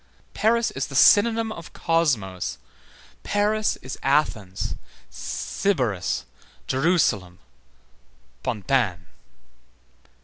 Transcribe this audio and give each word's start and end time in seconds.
Paris 0.33 0.71
is 0.71 0.87
the 0.87 0.95
synonym 0.95 1.51
of 1.51 1.73
Cosmos, 1.73 2.57
Paris 3.21 3.75
is 3.83 3.99
Athens, 4.01 4.73
Sybaris, 5.11 6.25
Jerusalem, 6.65 7.37
Pantin. 8.41 9.05